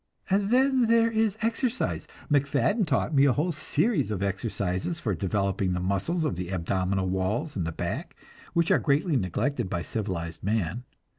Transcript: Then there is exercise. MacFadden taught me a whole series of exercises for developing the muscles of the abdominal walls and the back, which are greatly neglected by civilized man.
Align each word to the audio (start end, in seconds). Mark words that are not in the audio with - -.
Then 0.31 0.87
there 0.87 1.11
is 1.11 1.37
exercise. 1.43 2.07
MacFadden 2.27 2.87
taught 2.87 3.13
me 3.13 3.25
a 3.25 3.33
whole 3.33 3.51
series 3.51 4.09
of 4.09 4.23
exercises 4.23 4.99
for 4.99 5.13
developing 5.13 5.73
the 5.73 5.79
muscles 5.79 6.23
of 6.25 6.37
the 6.37 6.49
abdominal 6.51 7.07
walls 7.07 7.55
and 7.55 7.67
the 7.67 7.71
back, 7.71 8.15
which 8.55 8.71
are 8.71 8.79
greatly 8.79 9.15
neglected 9.15 9.69
by 9.69 9.83
civilized 9.83 10.41
man. 10.43 10.85